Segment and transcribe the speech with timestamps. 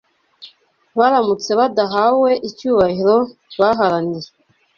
[0.97, 3.17] baramutse badahawe icyubahiro
[3.59, 4.29] baharaniye